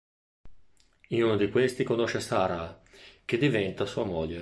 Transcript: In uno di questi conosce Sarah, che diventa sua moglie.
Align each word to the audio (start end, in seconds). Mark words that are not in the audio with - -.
In 1.09 1.21
uno 1.25 1.37
di 1.37 1.47
questi 1.51 1.83
conosce 1.83 2.21
Sarah, 2.21 2.81
che 3.23 3.37
diventa 3.37 3.85
sua 3.85 4.03
moglie. 4.03 4.39